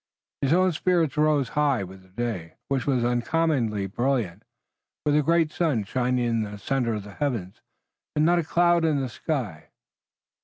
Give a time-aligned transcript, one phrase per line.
[0.41, 4.41] His own spirits rose high with the day, which was uncommonly brilliant,
[5.05, 7.61] with a great sun shining in the center of the heavens,
[8.15, 9.69] and not a cloud in the sky.